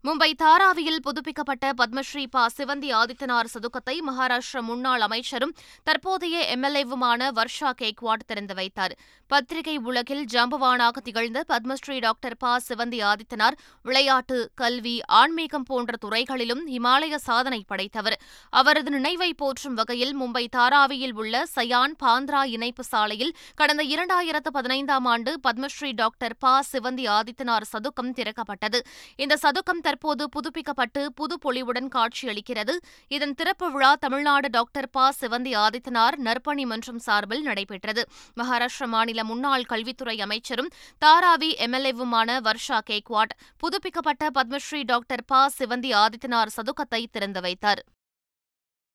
மும்பை 0.03 0.29
தாராவியில் 0.41 1.01
புதுப்பிக்கப்பட்ட 1.05 1.65
பத்மஸ்ரீ 1.79 2.23
பா 2.35 2.43
சிவந்தி 2.55 2.87
ஆதித்தனார் 2.99 3.49
சதுக்கத்தை 3.53 3.93
மகாராஷ்டிர 4.07 4.61
முன்னாள் 4.69 5.03
அமைச்சரும் 5.07 5.51
தற்போதைய 5.83 6.37
எம்எல்ஏவுமான 6.55 7.27
வர்ஷா 7.39 7.69
கேக்வாட் 7.81 8.23
திறந்து 8.29 8.53
வைத்தார். 8.59 8.93
பத்திரிகை 9.31 9.75
உலகில் 9.89 10.23
ஜம்பவானாக 10.33 11.03
திகழ்ந்த 11.07 11.43
பத்மஸ்ரீ 11.51 11.97
டாக்டர் 12.05 12.37
ப 12.37 12.53
சிவந்தி 12.67 13.01
ஆதித்தனார் 13.09 13.57
விளையாட்டு 13.83 14.37
கல்வி 14.61 14.95
ஆன்மீகம் 15.19 15.67
போன்ற 15.69 15.91
துறைகளிலும் 15.97 16.63
இமாலய 16.77 17.19
சாதனை 17.27 17.61
படைத்தவர். 17.67 18.17
அவரது 18.49 18.91
நினைவை 18.97 19.29
போற்றும் 19.33 19.77
வகையில் 19.81 20.15
மும்பை 20.21 20.43
தாராவியில் 20.57 21.15
உள்ள 21.21 21.43
சயான் 21.55 21.95
பாந்த்ரா 22.05 22.43
இணைப்பு 22.55 22.83
சாலையில் 22.83 23.35
கடந்த 23.55 23.83
இரண்டாயிரத்து 23.93 24.55
பதினைந்தாம் 24.57 25.09
ஆண்டு 25.13 25.33
பத்மஸ்ரீ 25.47 25.93
டாக்டர் 25.93 26.37
ப 26.39 26.57
சிவந்தி 26.73 27.07
ஆதித்தனார் 27.19 27.69
சதுக்கம் 27.75 28.13
திறக்கப்பட்டது. 28.19 28.81
இந்த 29.15 29.37
சதுக்கம் 29.45 29.85
தற்போது 29.91 30.29
புதுப்பிக்கப்பட்டு 30.29 31.01
புது 31.15 31.37
பொலிவுடன் 31.45 31.87
காட்சியளிக்கிறது. 31.95 32.73
இதன் 33.07 33.33
திறப்பு 33.33 33.71
விழா 33.71 33.95
தமிழ்நாடு 33.95 34.49
டாக்டர் 34.49 34.89
ப. 34.89 35.09
சிவந்தி 35.21 35.53
ஆதித்தனார் 35.63 36.15
நற்பணி 36.25 36.65
மன்றம் 36.65 36.99
சார்பில் 36.99 37.41
நடைபெற்றது. 37.41 38.03
மகாராஷ்டிர 38.39 38.87
மாநில 38.87 39.23
முன்னாள் 39.23 39.63
கல்வித்துறை 39.63 40.21
அமைச்சரும் 40.21 40.71
தாராவி 41.05 41.51
எம்எல்ஏவுமான 41.65 42.39
வர்ஷா 42.47 42.79
கேக்வாட் 42.89 43.35
புதுப்பிக்கப்பட்ட 43.57 44.29
பத்மஸ்ரீ 44.39 44.83
டாக்டர் 44.85 45.25
ப. 45.27 45.47
சிவந்தி 45.59 45.91
ஆதித்தனார் 46.03 46.55
சதுக்கத்தை 46.57 47.05
திறந்து 47.11 47.41
வைத்தார். 47.41 47.83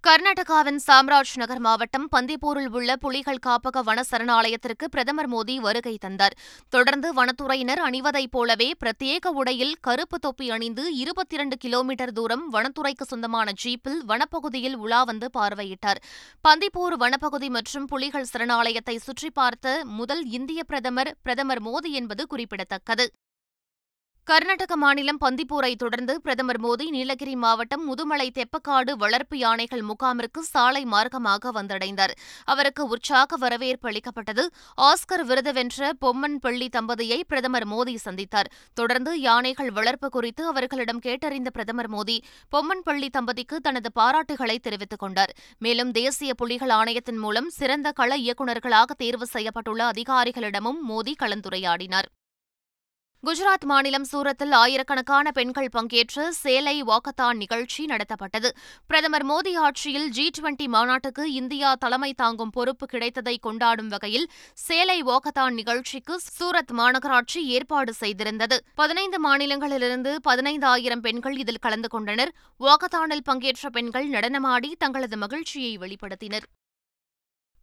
கர்நாடகாவின் 0.04 0.78
சாம்ராஜ் 0.86 1.32
நகர் 1.34 1.60
மாவட்டம் 1.60 2.04
பந்திப்பூரில் 2.12 2.68
உள்ள 2.68 2.90
புலிகள் 2.96 3.40
காப்பக 3.46 3.80
வன 3.82 4.02
சரணாலயத்திற்கு 4.10 4.86
பிரதமர் 4.90 5.28
மோடி 5.32 5.54
வருகை 5.56 5.94
தந்தார். 6.00 6.34
தொடர்ந்து 6.68 7.08
வனத்துறையினர் 7.14 7.82
அணிவதைப் 7.86 8.30
போலவே 8.30 8.68
பிரத்யேக 8.84 9.32
உடையில் 9.40 9.74
கருப்பு 9.80 10.18
தொப்பி 10.18 10.50
அணிந்து 10.50 10.84
இருபத்தி 10.96 11.36
இரண்டு 11.36 11.58
கிலோமீட்டர் 11.58 12.12
தூரம் 12.12 12.44
வனத்துறைக்கு 12.52 13.06
சொந்தமான 13.06 13.50
ஜீப்பில் 13.64 14.00
வனப்பகுதியில் 14.08 14.78
உலா 14.84 15.02
வந்து 15.04 15.30
பார்வையிட்டார். 15.38 16.02
பந்திப்பூர் 16.48 16.96
வனப்பகுதி 17.04 17.50
மற்றும் 17.50 17.86
புலிகள் 17.86 18.30
சரணாலயத்தை 18.32 18.96
சுற்றி 18.96 19.30
பார்த்த 19.30 19.82
முதல் 20.00 20.24
இந்திய 20.38 20.62
பிரதமர் 20.64 21.14
பிரதமர் 21.22 21.62
மோடி 21.62 21.92
என்பது 21.92 22.24
குறிப்பிடத்தக்கது. 22.26 23.06
கர்நாடக 24.28 24.76
மாநிலம் 24.76 25.18
பந்திப்பூரை 25.24 25.74
தொடர்ந்து 25.74 26.20
பிரதமர் 26.20 26.58
மோடி 26.60 26.86
நீலகிரி 26.88 27.34
மாவட்டம் 27.36 27.84
முதுமலை 27.88 28.26
தெப்பக்காடு 28.38 28.92
வளர்ப்பு 28.92 29.38
யானைகள் 29.38 29.82
முகாமிற்கு 29.82 30.40
சாலை 30.40 30.82
மார்க்கமாக 30.84 31.52
வந்தடைந்தார். 31.52 32.14
அவருக்கு 32.44 32.86
உற்சாக 32.86 33.36
வரவேற்பு 33.36 33.88
அளிக்கப்பட்டது. 33.88 34.50
ஆஸ்கர் 34.80 35.24
விருது 35.24 35.52
வென்ற 35.52 35.92
பொம்மன் 36.00 36.36
பள்ளி 36.40 36.68
தம்பதியை 36.72 37.20
பிரதமர் 37.28 37.68
மோடி 37.68 37.94
சந்தித்தார். 38.04 38.50
தொடர்ந்து 38.74 39.20
யானைகள் 39.20 39.70
வளர்ப்பு 39.70 40.10
குறித்து 40.10 40.46
அவர்களிடம் 40.46 41.00
கேட்டறிந்த 41.00 41.52
பிரதமர் 41.52 41.90
மோடி 41.90 42.18
பொம்மன் 42.56 42.84
பள்ளி 42.84 43.10
தம்பதிக்கு 43.10 43.56
தனது 43.56 43.92
பாராட்டுகளை 44.00 44.58
தெரிவித்துக் 44.58 44.98
கொண்டார். 44.98 45.34
மேலும் 45.58 45.90
தேசிய 45.92 46.34
புலிகள் 46.34 46.70
ஆணையத்தின் 46.70 47.18
மூலம் 47.18 47.50
சிறந்த 47.60 47.90
கள 47.92 48.18
இயக்குநர்களாக 48.18 49.00
தேர்வு 49.04 49.28
செய்யப்பட்டுள்ள 49.32 49.90
அதிகாரிகளிடமும் 49.94 50.82
மோடி 50.90 51.14
கலந்துரையாடினார். 51.22 52.10
குஜராத் 53.24 53.64
மாநிலம் 53.64 54.04
சூரத்தில் 54.04 54.52
ஆயிரக்கணக்கான 54.52 55.30
பெண்கள் 55.30 55.68
பங்கேற்ற 55.68 56.32
சேலை 56.32 56.82
வாக்கத்தான் 56.82 57.36
நிகழ்ச்சி 57.36 57.84
நடத்தப்பட்டது. 57.84 58.48
பிரதமர் 58.86 59.26
மோடி 59.26 59.56
ஆட்சியில் 59.56 60.08
ஜி 60.08 60.30
டுவெண்டி 60.38 60.66
மாநாட்டுக்கு 60.66 61.32
இந்தியா 61.32 61.74
தலைமை 61.74 62.12
தாங்கும் 62.12 62.50
பொறுப்பு 62.50 62.86
கிடைத்ததை 62.86 63.38
கொண்டாடும் 63.38 63.88
வகையில் 63.88 64.28
சேலை 64.54 65.02
வாக்கத்தான் 65.02 65.50
நிகழ்ச்சிக்கு 65.50 66.20
சூரத் 66.38 66.72
மாநகராட்சி 66.72 67.42
ஏற்பாடு 67.46 67.94
செய்திருந்தது. 68.00 68.58
பதினைந்து 68.74 69.20
மாநிலங்களிலிருந்து 69.28 70.16
பதினைந்தாயிரம் 70.28 71.00
பெண்கள் 71.00 71.36
இதில் 71.36 71.58
கலந்து 71.58 71.88
கொண்டனர். 71.88 72.32
வாக்கத்தானில் 72.60 73.24
பங்கேற்ற 73.24 73.70
பெண்கள் 73.70 74.10
நடனமாடி 74.10 74.72
தங்களது 74.78 75.16
மகிழ்ச்சியை 75.16 75.78
வெளிப்படுத்தினர். 75.78 76.48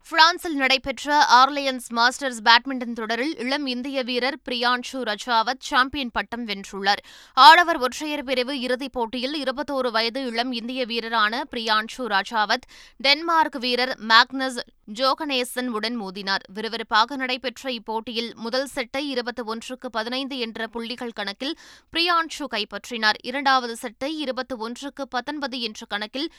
பிரான்சில் 0.10 0.56
நடைபெற்ற 0.56 1.26
ஆர்லியன்ஸ் 1.32 1.86
மாஸ்டர்ஸ் 1.96 2.40
பேட்மிண்டன் 2.44 2.94
தொடரில் 2.94 3.38
இளம் 3.38 3.66
இந்திய 3.66 4.04
வீரர் 4.04 4.38
பிரியான்ஷு 4.50 5.02
ரஜாவத் 5.02 5.60
சாம்பியன் 5.60 6.12
பட்டம் 6.12 6.48
வென்றுள்ளார். 6.48 7.02
ஆடவர் 7.34 7.78
ஒற்றையர் 7.78 8.24
பிரிவு 8.24 8.60
இறுதிப் 8.60 8.92
போட்டியில் 8.92 9.44
இருபத்தோரு 9.44 9.92
வயது 9.92 10.26
இளம் 10.26 10.52
இந்திய 10.52 10.86
வீரரான 10.86 11.44
பிரியான்ஷு 11.56 12.08
ராஜாவத் 12.08 12.68
டென்மார்க் 12.98 13.56
வீரர் 13.60 14.00
மேக்னஸ் 14.08 14.60
ஜோகனேசன் 14.94 15.68
உடன் 15.68 16.02
மோதினார். 16.02 16.44
விறுவிறுப்பாக 16.56 17.16
நடைபெற்ற 17.16 17.70
இப்போட்டியில் 17.70 18.36
முதல் 18.36 18.66
செட்டை 18.66 19.10
இருபத்தி 19.10 19.42
ஒன்றுக்கு 19.42 19.90
பதினைந்து 19.90 20.38
என்ற 20.38 20.68
புள்ளிகள் 20.68 21.12
கணக்கில் 21.12 21.58
பிரியான்ஷு 21.94 22.46
கைப்பற்றினார். 22.52 23.20
இரண்டாவது 23.22 23.76
செட்டை 23.76 24.20
இருபத்தி 24.20 24.56
ஒன்றுக்கு 24.56 25.08
பத்தொன்பது 25.08 25.60
என்ற 25.62 25.86
கணக்கில் 25.86 26.34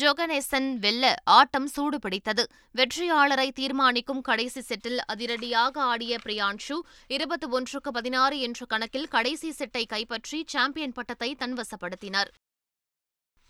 ஜொகனேசன் 0.00 0.68
வெல்ல 0.74 1.14
ஆட்டம் 1.24 1.66
சூடுபிடித்தது. 1.76 2.44
வெற்றியாளரை 2.74 3.48
தீர்மானிக்கும் 3.50 4.20
கடைசி 4.20 4.60
செட்டில் 4.60 5.00
அதிரடியாக 5.06 5.80
ஆடிய 5.80 6.18
பிரியான்ஷு 6.24 6.76
இருபத்தி 7.06 7.46
ஒன்றுக்கு 7.46 7.90
பதினாறு 7.90 8.38
என்ற 8.38 8.66
கணக்கில் 8.66 9.08
கடைசி 9.08 9.50
செட்டை 9.50 9.84
கைப்பற்றி 9.86 10.44
சாம்பியன் 10.46 10.92
பட்டத்தை 10.92 11.36
தன்வசப்படுத்தினார். 11.38 12.30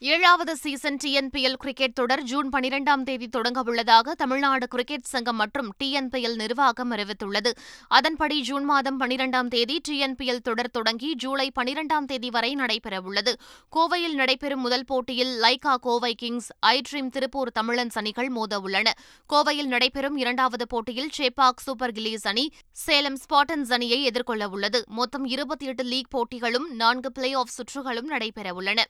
ஏழாவது 0.05 0.57
சீசன் 0.57 0.97
டிஎன்பிஎல் 1.05 1.53
கிரிக்கெட் 1.53 1.95
தொடர் 1.95 2.23
ஜூன் 2.23 2.49
பனிரெண்டாம் 2.49 3.03
தேதி 3.03 3.29
தொடங்கவுள்ளதாக 3.37 4.13
தமிழ்நாடு 4.13 4.69
கிரிக்கெட் 4.69 5.05
சங்கம் 5.05 5.37
மற்றும் 5.37 5.69
டிஎன்பிஎல் 5.85 6.35
நிர்வாகம் 6.35 6.91
அறிவித்துள்ளது. 6.91 7.51
அதன்படி 7.89 8.41
ஜூன் 8.41 8.65
மாதம் 8.65 9.01
பனிரெண்டாம் 9.01 9.47
தேதி 9.47 9.81
டிஎன்பிஎல் 9.89 10.43
தொடர் 10.43 10.71
தொடங்கி 10.71 11.15
ஜூலை 11.15 11.51
பனிரெண்டாம் 11.61 12.05
தேதி 12.05 12.31
வரை 12.31 12.55
நடைபெறவுள்ளது. 12.55 13.33
கோவையில் 13.77 14.15
நடைபெறும் 14.15 14.61
முதல் 14.61 14.85
போட்டியில் 14.85 15.41
Lyca 15.43 15.75
Kovai 15.75 16.15
Kings 16.15 16.51
I 16.61 16.81
Dream 16.91 17.09
Tiruppur 17.09 17.53
Tamizhans 17.61 17.99
அணிகள் 18.03 18.33
மோதவுள்ளன. 18.33 18.89
கோவையில் 19.33 19.71
நடைபெறும் 19.75 20.17
இரண்டாவது 20.17 20.67
போட்டியில் 20.67 21.11
சேப்பாக் 21.19 21.65
சூப்பர் 21.67 21.93
கிலீஸ் 21.93 22.27
அணி 22.27 22.53
சேலம் 22.73 23.17
ஸ்பாட்டன்ஸ் 23.17 23.73
அணியை 23.73 24.11
எதிர்கொள்ளவுள்ளது. 24.11 24.85
மொத்தம் 24.87 25.25
இருபத்தி 25.25 25.67
எட்டு 25.67 25.83
லீக் 25.83 26.11
போட்டிகளும் 26.11 26.69
நான்கு 26.73 27.13
பிளே 27.13 27.33
ஆஃப் 27.33 27.55
சுற்றுகளும் 27.59 28.11
நடைபெறவுள்ளன. 28.11 28.83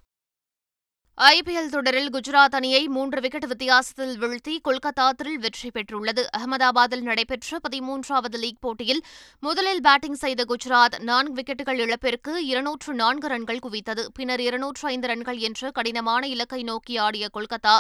ஐபிஎல் 1.21 1.69
தொடரில் 1.69 2.11
குஜராத் 2.11 2.55
அணியை 2.55 2.89
மூன்று 2.89 3.21
விக்கெட் 3.21 3.47
வித்தியாசத்தில் 3.47 4.15
வீழ்த்தி 4.21 4.55
கொல்கத்தா 4.69 5.07
த்ரில் 5.23 5.35
வெற்றி 5.35 5.71
பெற்றுள்ளது. 5.75 6.23
அகமதாபாத்தில் 6.37 7.01
நடைபெற்ற 7.01 7.59
பதிமூன்றாவது 7.69 8.39
லீக் 8.39 8.61
போட்டியில் 8.61 9.03
முதலில் 9.41 9.81
பேட்டிங் 9.81 10.15
செய்த 10.15 10.45
குஜராத் 10.45 10.97
நான்கு 11.01 11.35
விக்கெட்டுகள் 11.35 11.79
இழப்பிற்கு 11.79 12.47
இருநூற்று 12.47 12.95
நான்கு 12.95 13.29
ரன்கள் 13.29 13.59
குவித்தது. 13.59 14.05
பின்னர் 14.15 14.41
இருநூற்று 14.41 14.89
ஐந்து 14.89 15.07
ரன்கள் 15.07 15.39
என்ற 15.39 15.71
கடினமான 15.71 16.27
இலக்கை 16.27 16.63
நோக்கி 16.63 16.97
ஆடிய 16.97 17.29
கொல்கத்தா 17.35 17.77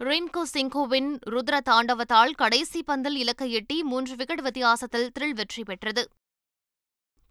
ரின்கு 0.00 0.42
சிங்குவின் 0.54 1.12
ருத்ர 1.30 1.60
தாண்டவத்தால் 1.70 2.34
கடைசி 2.34 2.82
பந்தில் 2.86 3.20
இலக்கை 3.24 3.52
எட்டி 3.52 3.82
மூன்று 3.82 4.16
விக்கெட் 4.16 4.42
வித்தியாசத்தில் 4.42 5.10
த்ரில் 5.18 5.34
வெற்றி 5.34 5.62
பெற்றது. 5.62 6.04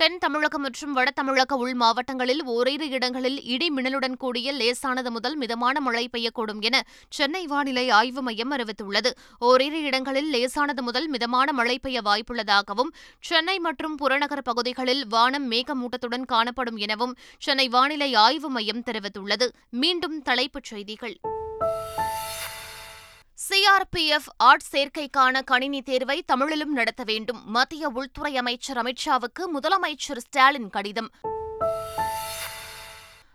தென் 0.01 0.17
தமிழகம் 0.17 0.61
மற்றும் 0.61 0.93
வட 0.93 1.11
தமிழக 1.11 1.55
உள் 1.55 1.73
மாவட்டங்களில் 1.73 2.43
ஓரிரு 2.43 2.89
இடங்களில் 2.89 3.43
இடி 3.43 3.71
மின்னலுடன் 3.71 4.17
கூடிய 4.17 4.51
லேசானது 4.51 5.11
முதல் 5.11 5.37
மிதமான 5.37 5.79
மழை 5.79 6.09
பெய்யக்கூடும் 6.17 6.61
என 6.61 6.83
சென்னை 7.09 7.47
வானிலை 7.47 7.89
ஆய்வு 7.89 8.21
மையம் 8.21 8.51
அறிவித்துள்ளது. 8.51 9.11
ஓரிரு 9.39 9.81
இடங்களில் 9.81 10.29
லேசானது 10.29 10.83
முதல் 10.83 11.09
மிதமான 11.09 11.51
மழை 11.51 11.79
பெய்ய 11.79 12.01
வாய்ப்புள்ளதாகவும் 12.01 12.91
சென்னை 13.19 13.59
மற்றும் 13.59 13.95
புறநகர் 13.95 14.41
பகுதிகளில் 14.41 15.07
வானம் 15.07 15.51
மேகமூட்டத்துடன் 15.51 16.25
காணப்படும் 16.25 16.77
எனவும் 16.77 17.17
சென்னை 17.39 17.69
வானிலை 17.69 18.13
ஆய்வு 18.13 18.49
மையம் 18.49 18.83
தெரிவித்துள்ளது. 18.85 19.49
மீண்டும் 19.69 20.21
தலைப்புச் 20.21 20.63
செய்திகள். 20.63 21.19
சிஆர்பிஎஃப் 23.49 24.29
ஆர்ட் 24.37 24.61
சேர்க்கைக்கான 24.71 25.43
கணினி 25.43 25.81
தேர்வை 25.81 26.23
தமிழிலும் 26.25 26.73
நடத்த 26.73 27.03
வேண்டும். 27.03 27.41
மத்திய 27.45 27.89
உள்துறை 27.89 28.37
அமைச்சர் 28.37 28.77
அமித்ஷாவுக்கு 28.77 29.43
முதலமைச்சர் 29.53 30.17
ஸ்டாலின் 30.17 30.69
கடிதம். 30.69 31.09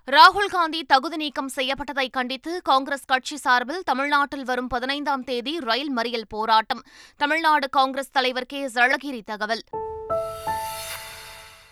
ராகுல் 0.07 0.51
காந்தி 0.51 0.85
தகுதி 0.85 1.17
நீக்கம் 1.17 1.51
செய்யப்பட்டதை 1.57 2.11
கண்டித்து 2.11 2.63
காங்கிரஸ் 2.63 3.05
கட்சி 3.05 3.37
சார்பில் 3.37 3.83
தமிழ்நாட்டில் 3.85 4.45
வரும் 4.45 4.67
பதினைந்தாம் 4.67 5.25
தேதி 5.25 5.59
ரயில் 5.61 5.97
மறியல் 5.97 6.29
போராட்டம். 6.29 6.83
தமிழ்நாடு 7.17 7.71
காங்கிரஸ் 7.71 8.11
தலைவர் 8.11 8.47
கே 8.47 8.67
அழகிரி 8.67 9.23
தகவல். 9.25 9.63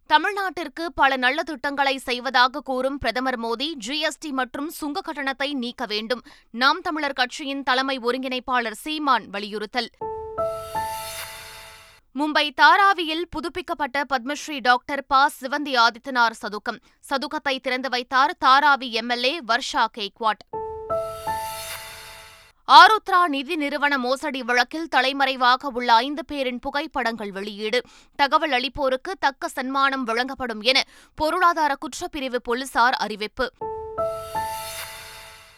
தமிழ்நாட்டிற்கு 0.06 0.92
பல 0.92 1.16
நல்ல 1.16 1.42
திட்டங்களை 1.42 1.98
செய்வதாக 1.98 2.60
கூறும் 2.60 2.98
பிரதமர் 2.98 3.40
மோடி 3.40 3.72
ஜிஎஸ்டி 3.86 4.30
மற்றும் 4.30 4.70
சுங்க 4.70 5.00
கட்டணத்தை 5.00 5.54
நீக்க 5.54 5.86
வேண்டும். 5.86 6.22
நாம் 6.50 6.80
தமிழர் 6.80 7.12
கட்சியின் 7.12 7.62
தலைமை 7.62 7.98
ஒருங்கிணைப்பாளர் 7.98 8.72
சீமான் 8.72 9.28
வலியுறுத்தல். 9.30 9.88
மும்பை 12.18 12.50
தாராவியில் 12.54 13.24
புதுப்பிக்கப்பட்ட 13.30 14.04
பத்மஸ்ரீ 14.12 14.60
டாக்டர் 14.60 15.04
ப. 15.06 15.28
சிவந்தி 15.40 15.86
ஆதித்தனார் 15.86 16.36
சதுக்கம். 16.42 16.78
சதுக்கத்தை 17.10 17.58
திறந்து 17.58 17.88
வைத்தார் 17.88 18.36
தாராவி 18.44 18.90
எம்எல்ஏ 18.90 19.40
வர்ஷா 19.40 19.84
கேக்வாட். 19.98 20.63
ஆருத்ரா 22.68 23.26
நிதி 23.26 23.56
நிறுவன 23.56 23.98
மோசடி 23.98 24.42
வழக்கில் 24.42 24.88
தலைமறைவாக 24.88 25.68
உள்ள 25.68 25.92
ஐந்து 25.92 26.24
பேரின் 26.24 26.58
புகைப்படங்கள் 26.58 27.30
வெளியீடு. 27.30 27.82
தகவல் 28.16 28.50
அளிப்போருக்கு 28.50 29.12
தக்க 29.20 29.48
சன்மானம் 29.48 30.04
வழங்கப்படும் 30.04 30.60
என 30.60 30.82
பொருளாதார 31.14 31.76
குற்றப்பிரிவு 31.76 32.36
போலீசார் 32.36 32.92
அறிவிப்பு. 32.92 33.52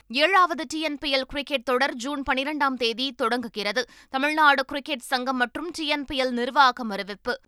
ஏழாவது 0.08 0.66
டிஎன்பிஎல் 0.74 1.28
கிரிக்கெட் 1.28 1.64
தொடர் 1.64 1.94
ஜூன் 1.94 2.22
பனிரெண்டாம் 2.30 2.74
தேதி 2.74 3.12
தொடங்குகிறது. 3.12 3.84
தமிழ்நாடு 4.10 4.64
கிரிக்கெட் 4.64 5.00
சங்கம் 5.00 5.36
மற்றும் 5.36 5.70
டிஎன்பிஎல் 5.78 6.30
நிர்வாகம் 6.30 6.90
அறிவிப்பு. 6.90 7.40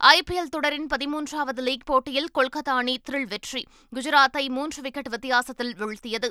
ஐபிஎல் 0.00 0.50
தொடரின் 0.50 0.86
பதிமூன்றாவது 0.86 1.60
லீக் 1.60 1.84
போட்டியில் 1.84 2.28
கொல்கத்தா 2.34 2.74
அணி 2.76 3.00
த்ரில் 3.10 3.28
வெற்றி. 3.28 3.66
குஜராத்தை 3.94 4.48
மூன்று 4.48 4.82
விக்கெட் 4.82 5.08
வித்தியாசத்தில் 5.08 5.74
வீழ்த்தியது. 5.78 6.30